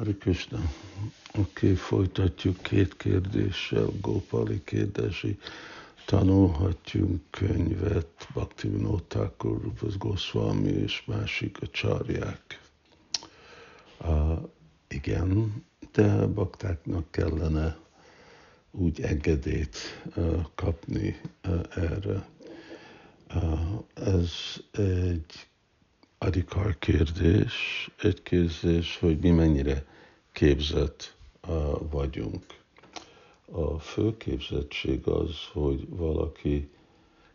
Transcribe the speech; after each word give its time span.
Hari. 0.00 0.16
Oké, 0.16 0.60
okay, 1.38 1.74
folytatjuk 1.74 2.62
két 2.62 2.96
kérdéssel. 2.96 3.86
Gopali 4.00 4.60
kérdezi, 4.64 5.38
tanulhatjunk 6.06 7.20
könyvet 7.30 8.28
Bhaktivinoda 8.34 9.02
Thakur, 9.08 9.60
Rupas 9.62 9.96
Goswami 9.98 10.70
és 10.70 11.04
másik 11.06 11.58
a 11.62 11.66
csarják. 11.66 12.60
Uh, 14.00 14.38
igen, 14.88 15.62
de 15.92 16.26
baktáknak 16.26 17.10
kellene 17.10 17.76
úgy 18.70 19.00
engedélyt 19.00 19.76
uh, 20.16 20.44
kapni 20.54 21.20
uh, 21.48 21.60
erre. 21.76 22.28
Uh, 23.34 23.82
ez 23.94 24.32
egy 24.72 25.49
adikar 26.22 26.78
kérdés, 26.78 27.54
egy 28.02 28.22
kérdés, 28.22 28.98
hogy 28.98 29.18
mi 29.18 29.30
mennyire 29.30 29.84
képzett 30.32 31.14
vagyunk. 31.90 32.44
A 33.52 33.78
fő 33.78 34.16
képzettség 34.16 35.06
az, 35.06 35.34
hogy 35.52 35.88
valaki 35.88 36.70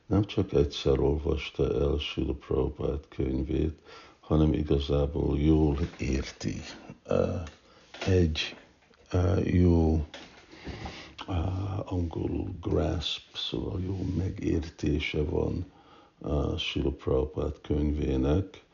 nem 0.06 0.24
csak 0.26 0.54
egyszer 0.54 1.00
olvasta 1.00 1.74
el 1.82 1.98
Sula 1.98 2.34
Prabhupád 2.34 3.08
könyvét, 3.08 3.80
hanem 4.20 4.54
igazából 4.54 5.40
jól 5.40 5.78
érti. 6.00 6.62
Egy 8.08 8.56
jó 9.44 10.06
angolul 11.86 12.56
grasp, 12.62 13.36
szóval 13.36 13.82
jó 13.86 14.06
megértése 14.18 15.24
van 15.24 15.66
Sula 16.58 16.92
Prabhupád 16.92 17.62
könyvének, 17.62 18.65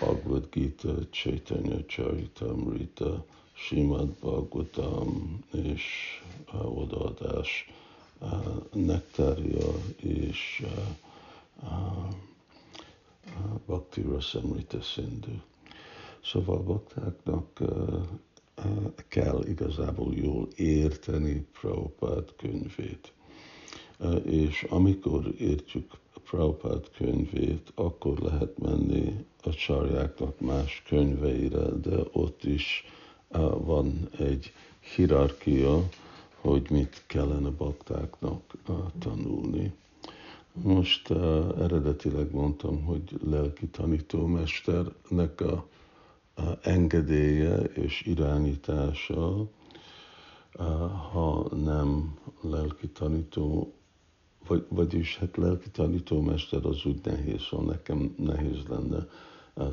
Bhagavad 0.00 0.48
Gita, 0.50 0.94
Chaitanya 1.10 1.84
Charitamrita, 1.86 3.24
Simad 3.54 4.08
Bhagavatam 4.20 5.38
és 5.52 5.84
uh, 6.52 6.78
odaadás 6.78 7.70
uh, 8.20 8.56
nektária 8.72 9.66
és 9.96 10.62
uh, 10.64 12.14
Bhakti 13.66 14.02
Rasamrita 14.02 14.80
Sindhu. 14.80 15.32
Szóval 16.24 16.58
baktáknak 16.62 17.60
kell 19.08 19.44
igazából 19.46 20.14
jól 20.14 20.48
érteni 20.56 21.46
Prabhupád 21.60 22.34
könyvét. 22.36 23.12
És 24.24 24.62
amikor 24.62 25.34
értjük 25.38 25.90
Prabhupád 26.30 26.90
könyvét, 26.96 27.72
akkor 27.74 28.18
lehet 28.18 28.58
menni 28.58 29.24
a 29.42 29.50
csarjáknak 29.50 30.40
más 30.40 30.82
könyveire, 30.88 31.64
de 31.82 31.96
ott 32.12 32.44
is 32.44 32.84
van 33.58 34.08
egy 34.18 34.52
hierarchia, 34.94 35.88
hogy 36.40 36.70
mit 36.70 37.02
kellene 37.06 37.48
baktáknak 37.50 38.40
tanulni. 38.98 39.72
Most 40.52 41.10
eredetileg 41.60 42.32
mondtam, 42.32 42.84
hogy 42.84 43.02
lelki 43.24 43.66
tanítómesternek 43.66 45.40
a, 45.40 45.66
a 46.34 46.42
engedélye 46.62 47.56
és 47.56 48.02
irányítása, 48.06 49.48
ha 51.12 51.48
nem 51.54 52.18
lelki 52.40 52.88
tanító 52.88 53.75
vagy, 54.46 54.66
vagyis 54.68 55.18
hát 55.18 55.36
lelki 55.36 55.70
tanítómester 55.70 56.64
az 56.64 56.84
úgy 56.84 57.00
nehéz, 57.04 57.40
szóval 57.42 57.66
nekem 57.66 58.14
nehéz 58.18 58.62
lenne 58.68 59.06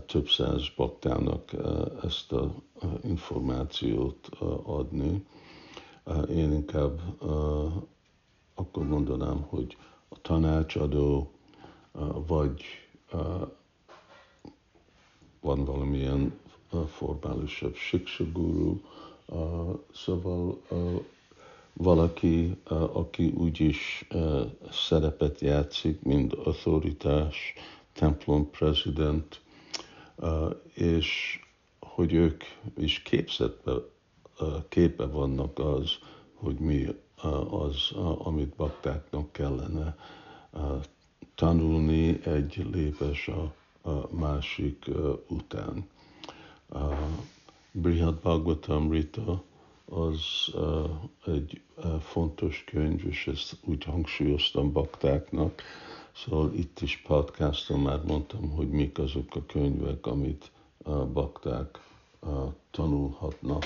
több 0.06 0.28
száz 0.28 0.62
baktának 0.76 1.52
ezt 2.04 2.32
a 2.32 2.56
információt 3.04 4.30
adni. 4.64 5.26
Én 6.30 6.52
inkább 6.52 7.02
akkor 8.56 8.88
mondanám, 8.88 9.42
hogy 9.42 9.78
a 10.10 10.22
tanácsadó, 10.22 11.32
vagy 12.28 12.62
van 15.42 15.66
valamilyen 15.66 16.40
formálisabb 16.88 17.76
siksaguru, 17.76 18.82
szóval 19.94 20.62
valaki, 21.74 22.58
aki 22.94 23.28
úgyis 23.38 24.08
szerepet 24.72 25.40
játszik, 25.40 26.02
mint 26.02 26.34
autoritás, 26.34 27.54
templom 27.94 28.50
prezident, 28.50 29.42
és 30.74 31.40
hogy 31.80 32.14
ők 32.14 32.44
is 32.78 33.02
képzetbe, 33.02 33.72
képbe 34.70 35.06
vannak 35.06 35.60
az, 35.60 35.92
hogy 36.34 36.56
mi 36.60 36.88
az, 37.50 37.92
amit 38.18 38.56
baktáknak 38.56 39.32
kellene 39.32 39.96
tanulni 41.36 42.26
egy 42.26 42.68
lépés 42.72 43.28
a, 43.28 43.54
másik 44.10 44.86
után. 45.28 45.88
Brihad 47.72 48.20
Bhagavatam 48.20 48.92
Rita 48.92 49.44
az 49.86 50.54
egy 51.26 51.62
fontos 52.02 52.64
könyv, 52.64 53.06
és 53.06 53.28
ezt 53.28 53.58
úgy 53.66 53.84
hangsúlyoztam 53.84 54.72
baktáknak. 54.72 55.62
Szóval 56.12 56.54
itt 56.54 56.82
is 56.82 56.98
podcaston 56.98 57.80
már 57.80 58.04
mondtam, 58.04 58.50
hogy 58.50 58.70
mik 58.70 59.00
azok 59.00 59.36
a 59.36 59.46
könyvek, 59.46 60.06
amit 60.06 60.52
bakták 61.14 61.80
tanulhatnak, 62.72 63.66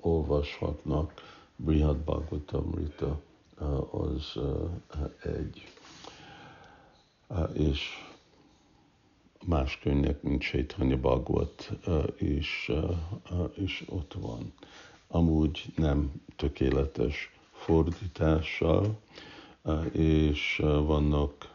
olvashatnak. 0.00 1.12
Brihad 1.56 1.96
Bhagavatamrita 1.96 3.20
az 3.90 4.38
egy. 5.22 5.68
És 7.52 8.06
más 9.46 9.78
könyvek, 9.78 10.22
mint 10.22 10.42
Chaitanya 10.42 10.96
Bhagavat 10.96 11.70
uh, 11.86 12.04
is 13.56 13.82
ott 13.88 14.12
van 14.12 14.52
amúgy 15.08 15.64
nem 15.76 16.12
tökéletes 16.36 17.32
fordítással, 17.52 18.98
és 19.92 20.56
vannak 20.64 21.54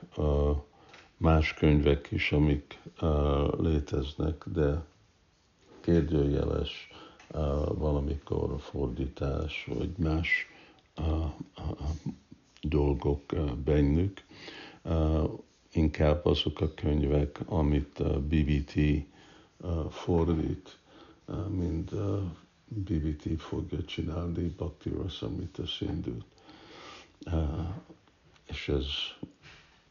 más 1.17 1.53
könyvek 1.53 2.07
is, 2.11 2.31
amik 2.31 2.79
léteznek, 3.57 4.43
de 4.53 4.83
kérdőjeles 5.81 6.89
valamikor 7.73 8.51
a 8.51 8.57
fordítás, 8.57 9.67
vagy 9.77 9.97
más 9.97 10.47
dolgok 12.61 13.21
bennük. 13.63 14.23
Inkább 15.71 16.25
azok 16.25 16.61
a 16.61 16.73
könyvek, 16.73 17.39
amit 17.45 18.21
BBT 18.21 18.73
fordít, 19.89 20.77
mint 21.49 21.91
BBT 22.67 23.41
fogja 23.41 23.83
csinálni 23.83 24.47
Bhakti 24.47 24.89
Rasamrita 24.89 25.65
Szindút. 25.65 26.25
Uh, 27.25 27.67
és 28.49 28.67
ez 28.67 28.85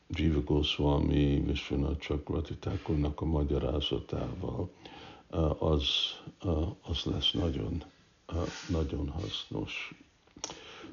Jiva 0.08 0.42
Goswami, 0.42 1.40
Vishwanath 1.46 1.98
Chakrati 1.98 2.54
Thakurnak 2.56 3.20
a 3.20 3.24
magyarázatával 3.24 4.70
uh, 5.30 5.62
az, 5.62 5.84
uh, 6.44 6.68
az 6.82 7.02
lesz 7.04 7.30
nagyon, 7.30 7.82
uh, 8.32 8.46
nagyon 8.68 9.08
hasznos. 9.08 9.94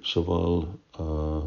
Szóval 0.04 0.80
uh, 0.98 1.44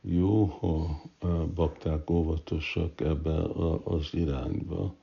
jó, 0.00 0.44
ha 0.44 1.00
uh, 1.22 1.46
bakták 1.46 2.10
óvatosak 2.10 3.00
ebbe 3.00 3.42
az 3.84 4.08
irányba. 4.14 4.94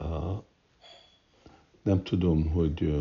Uh, 0.00 0.42
nem 1.84 2.02
tudom, 2.02 2.50
hogy 2.50 2.94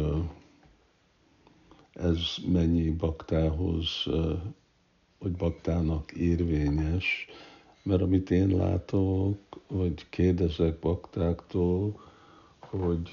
ez 1.94 2.20
mennyi 2.48 2.90
baktához, 2.90 3.88
vagy 5.20 5.32
baktának 5.32 6.12
érvényes, 6.12 7.28
mert 7.84 8.02
amit 8.02 8.32
én 8.32 8.58
látok, 8.58 9.38
vagy 9.68 10.10
kérdezek 10.10 10.80
baktáktól, 10.80 12.02
hogy 12.60 13.10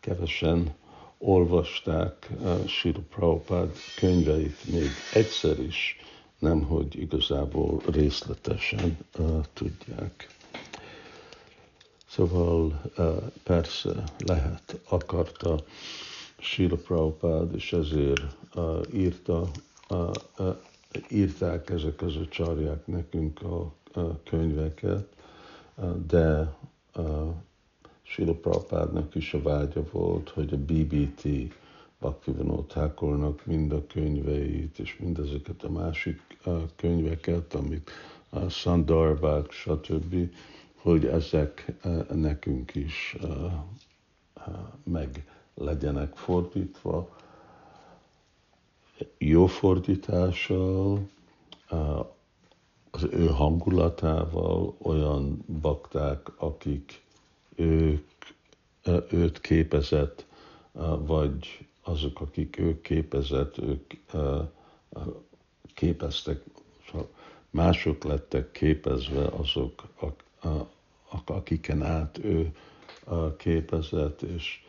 kevesen 0.00 0.74
olvasták 1.18 2.30
Sri 2.66 2.92
Prabhupád 2.92 3.70
könyveit 3.96 4.64
még 4.72 4.88
egyszer 5.14 5.58
is, 5.60 5.96
nem 6.38 6.62
hogy 6.62 7.00
igazából 7.00 7.80
részletesen 7.90 8.98
tudják. 9.52 10.37
Szóval 12.18 12.82
persze 13.42 13.90
lehet, 14.18 14.80
akarta 14.88 15.64
Sila 16.38 16.76
Prabhupád, 16.76 17.54
és 17.54 17.72
ezért 17.72 18.36
írta, 18.92 19.50
írták 21.10 21.70
ezek 21.70 22.02
az 22.02 22.16
a 22.16 22.26
csarják 22.28 22.86
nekünk 22.86 23.42
a 23.42 23.72
könyveket, 24.24 25.06
de 26.06 26.56
Sila 28.02 28.34
Prabhupádnak 28.34 29.14
is 29.14 29.34
a 29.34 29.42
vágya 29.42 29.82
volt, 29.90 30.28
hogy 30.28 30.52
a 30.52 30.56
BBT, 30.56 31.28
Bhaktivinoda 32.00 32.64
Thakurnak 32.66 33.46
mind 33.46 33.72
a 33.72 33.86
könyveit, 33.86 34.78
és 34.78 34.96
mindezeket 34.98 35.62
a 35.62 35.70
másik 35.70 36.20
könyveket, 36.76 37.54
amit 37.54 37.90
a 38.30 38.48
Sandarbák, 38.48 39.50
stb., 39.50 40.30
hogy 40.82 41.06
ezek 41.06 41.72
nekünk 42.14 42.74
is 42.74 43.16
meg 44.82 45.26
legyenek 45.54 46.16
fordítva, 46.16 47.16
jó 49.18 49.46
fordítással, 49.46 51.08
az 52.90 53.06
ő 53.10 53.26
hangulatával 53.26 54.76
olyan 54.78 55.44
bakták, 55.60 56.30
akik 56.36 57.02
ők, 57.54 58.06
őt 59.10 59.40
képezett, 59.40 60.26
vagy 60.98 61.66
azok, 61.82 62.20
akik 62.20 62.58
ők 62.58 62.80
képezett, 62.80 63.58
ők 63.58 63.94
képeztek, 65.74 66.42
szóval 66.90 67.08
mások 67.50 68.04
lettek 68.04 68.50
képezve 68.50 69.26
azok, 69.26 69.82
akiken 71.30 71.82
át 71.82 72.18
ő 72.18 72.52
képezett, 73.36 74.22
és 74.22 74.62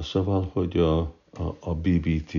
szóval, 0.00 0.50
hogy 0.52 0.78
a, 0.78 0.98
a, 0.98 1.56
a 1.60 1.74
BBT 1.74 2.34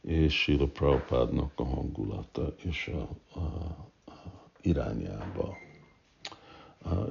és 0.00 0.40
Sila 0.40 0.66
Prabhupádnak 0.66 1.52
a 1.54 1.64
hangulata 1.64 2.54
és 2.62 2.92
a, 2.94 3.38
a, 3.38 3.44
a 4.04 4.22
irányába. 4.60 5.56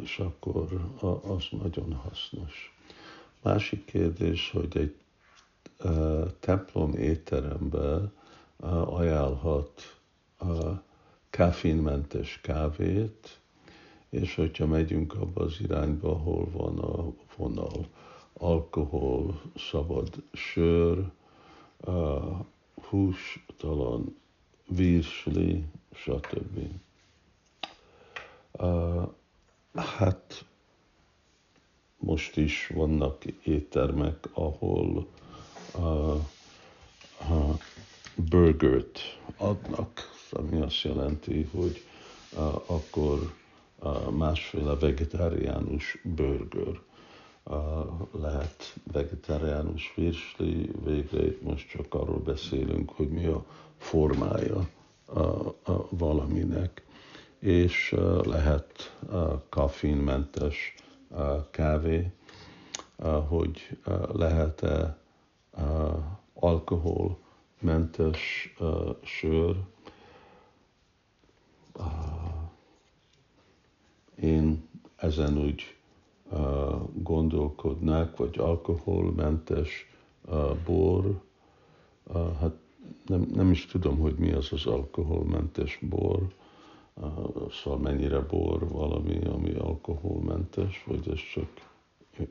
És 0.02 0.20
akkor 0.20 0.92
az 1.28 1.46
nagyon 1.52 1.94
hasznos. 1.94 2.76
Másik 3.42 3.86
kérdés, 3.86 4.52
hogy 4.52 4.78
egy 4.78 4.96
templom 6.40 6.94
étterembe 6.94 8.12
ajánlhat 8.86 10.00
káfínmentes 11.30 12.40
kávét, 12.42 13.40
és 14.22 14.36
hogyha 14.36 14.66
megyünk 14.66 15.14
abba 15.14 15.44
az 15.44 15.58
irányba, 15.62 16.10
ahol 16.10 16.50
van 16.52 16.78
a 16.80 17.14
vonal, 17.38 17.88
alkohol, 18.34 19.42
szabad 19.56 20.24
sör, 20.34 21.12
hústalan 22.90 24.18
virsli, 24.68 25.64
stb. 25.94 26.60
Hát 29.74 30.46
most 31.98 32.38
is 32.38 32.72
vannak 32.74 33.26
éttermek, 33.44 34.30
ahol 34.34 35.08
burgert 38.16 39.00
adnak, 39.38 40.02
ami 40.32 40.62
azt 40.62 40.82
jelenti, 40.82 41.50
hogy 41.52 41.84
akkor 42.66 43.34
másféle 44.12 44.76
vegetáriánus 44.76 45.98
burger 46.04 46.82
lehet 48.12 48.76
vegetáriánus 48.92 49.94
virsli, 49.96 50.72
végre 50.84 51.26
itt 51.26 51.42
most 51.42 51.70
csak 51.70 51.94
arról 51.94 52.20
beszélünk, 52.20 52.92
hogy 52.92 53.10
mi 53.10 53.26
a 53.26 53.46
formája 53.78 54.70
valaminek, 55.90 56.84
és 57.40 57.96
lehet 58.24 58.98
kaffeinmentes 59.50 60.76
kávé, 61.52 62.12
hogy 63.28 63.78
lehet-e 64.14 64.98
alkoholmentes 66.34 68.54
sör. 69.04 69.56
Ezen 75.18 75.38
úgy 75.38 75.76
gondolkodnak, 76.94 78.18
vagy 78.18 78.38
alkoholmentes 78.40 79.90
bor, 80.66 81.22
hát 82.14 82.56
nem, 83.06 83.28
nem 83.34 83.52
is 83.52 83.66
tudom, 83.66 83.98
hogy 83.98 84.16
mi 84.16 84.32
az 84.32 84.48
az 84.52 84.66
alkoholmentes 84.66 85.80
bor, 85.82 86.28
szóval 87.52 87.80
mennyire 87.80 88.20
bor 88.20 88.68
valami, 88.68 89.26
ami 89.26 89.54
alkoholmentes, 89.54 90.84
vagy 90.88 91.10
ez 91.10 91.20
csak 91.34 91.48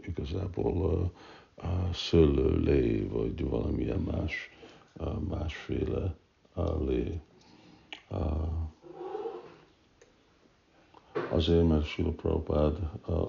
igazából 0.07 1.13
szőlőlé, 1.93 3.03
vagy 3.03 3.49
valamilyen 3.49 4.01
más, 4.01 4.51
másféle 5.29 6.15
lé. 6.87 7.21
Azért, 11.35 11.69
mert 11.69 11.85
Sila 11.87 12.11
Prabhupád 12.11 12.79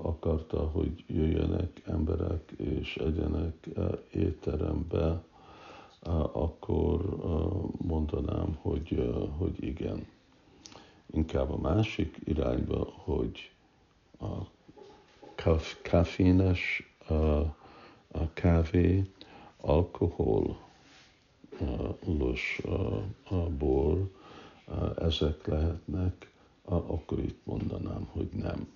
akarta, 0.01 0.59
hogy 0.59 1.03
jöjjenek 1.07 1.81
emberek 1.85 2.51
és 2.57 2.95
egyenek 2.95 3.67
étterembe, 4.11 5.23
akkor 6.31 7.01
mondanám, 7.77 8.57
hogy, 8.61 9.13
hogy 9.37 9.63
igen. 9.63 10.07
Inkább 11.11 11.51
a 11.51 11.57
másik 11.57 12.17
irányba, 12.23 12.93
hogy 12.95 13.51
a 14.19 14.35
kafénes 15.83 16.93
a, 17.07 17.13
a 18.11 18.33
kávé, 18.33 19.03
alkohol, 19.57 20.57
los 22.05 22.61
bor, 23.57 24.11
ezek 24.97 25.47
lehetnek, 25.47 26.33
akkor 26.65 27.19
itt 27.19 27.39
mondanám, 27.43 28.07
hogy 28.11 28.29
nem. 28.31 28.67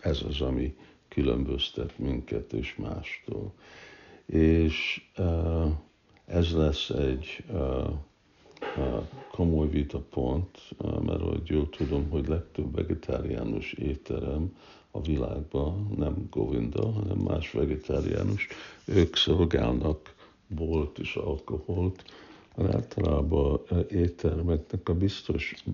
Ez 0.00 0.22
az, 0.28 0.40
ami 0.40 0.76
különböztet 1.08 1.98
minket 1.98 2.52
és 2.52 2.76
mástól. 2.76 3.52
És 4.26 5.08
ez 6.24 6.52
lesz 6.52 6.90
egy 6.90 7.44
komoly 9.30 9.68
vitapont, 9.68 10.58
mert 11.04 11.20
hogy 11.20 11.46
jól 11.48 11.68
tudom, 11.68 12.10
hogy 12.10 12.28
legtöbb 12.28 12.74
vegetáriánus 12.74 13.72
étterem 13.72 14.56
a 14.90 15.00
világban, 15.00 15.92
nem 15.96 16.26
Govinda, 16.30 16.90
hanem 16.90 17.18
más 17.18 17.50
vegetáriánus, 17.50 18.48
ők 18.84 19.16
szolgálnak 19.16 20.14
bolt 20.46 20.98
és 20.98 21.16
alkoholt, 21.16 22.04
mert 22.56 22.74
általában 22.74 23.60
éttermeknek 23.88 24.88
a 24.88 24.94
biztos 24.94 25.64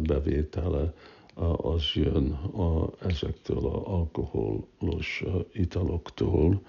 bevétele 0.00 0.92
az 1.56 1.82
jön 1.94 2.32
a, 2.32 2.90
ezektől 3.00 3.66
az 3.66 3.82
alkoholos 3.84 5.24
italoktól, 5.52 6.62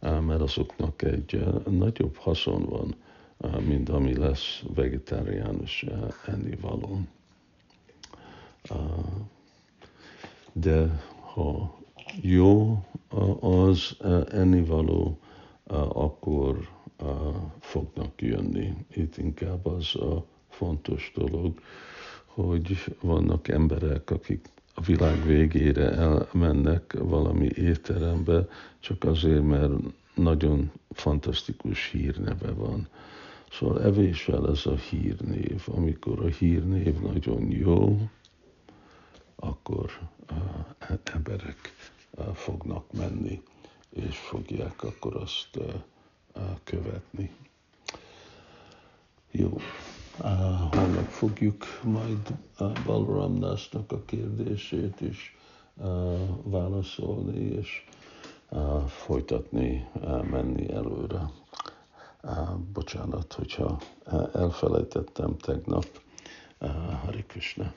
mert 0.00 0.40
azoknak 0.40 1.02
egy 1.02 1.44
nagyobb 1.68 2.16
haszon 2.16 2.64
van 2.64 2.94
mint 3.66 3.88
ami 3.88 4.16
lesz 4.16 4.62
vegetáriánus 4.74 5.84
ennivaló. 6.26 7.00
De 10.52 11.02
ha 11.34 11.78
jó 12.20 12.84
az 13.40 13.96
ennivaló, 14.30 15.18
akkor 15.88 16.68
fognak 17.60 18.22
jönni. 18.22 18.74
Itt 18.94 19.16
inkább 19.16 19.66
az 19.66 19.96
a 19.96 20.24
fontos 20.48 21.12
dolog, 21.14 21.60
hogy 22.24 22.96
vannak 23.00 23.48
emberek, 23.48 24.10
akik 24.10 24.48
a 24.74 24.80
világ 24.80 25.24
végére 25.24 25.90
elmennek 25.90 26.92
valami 26.98 27.48
étterembe, 27.54 28.48
csak 28.80 29.04
azért, 29.04 29.42
mert 29.42 29.72
nagyon 30.14 30.72
fantasztikus 30.90 31.90
hírneve 31.90 32.52
van. 32.52 32.88
Szóval 33.50 33.82
evéssel 33.82 34.48
ez 34.50 34.66
a 34.66 34.74
hírnév. 34.74 35.62
Amikor 35.66 36.20
a 36.24 36.26
hírnév 36.26 37.00
nagyon 37.00 37.50
jó, 37.50 37.98
akkor 39.36 39.90
emberek 41.04 41.58
fognak 42.34 42.92
menni, 42.92 43.42
és 43.90 44.16
fogják 44.16 44.82
akkor 44.82 45.16
azt 45.16 45.58
követni. 46.64 47.30
Jó. 49.30 49.56
Holnap 50.70 51.08
fogjuk 51.08 51.64
majd 51.84 52.28
Balramnásnak 52.84 53.92
a 53.92 54.04
kérdését 54.04 55.00
is 55.00 55.36
válaszolni, 56.42 57.40
és 57.40 57.84
folytatni, 58.86 59.88
menni 60.30 60.70
előre. 60.72 61.30
Bocsánat, 62.72 63.32
hogyha 63.32 63.78
elfelejtettem 64.32 65.36
tegnap. 65.36 65.86
Hari 67.04 67.24
Krishna. 67.26 67.72